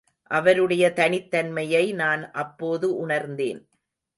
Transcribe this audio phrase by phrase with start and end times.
[0.31, 3.61] அவருடைய தனித்தன்மையை நான் அப்போது உணர்ந்தேன்.